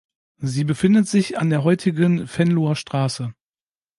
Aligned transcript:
Sie 0.39 0.63
befindet 0.63 1.07
sich 1.07 1.37
an 1.37 1.51
der 1.51 1.63
heutigen 1.63 2.27
Venloer 2.27 2.75
Straße. 2.75 3.35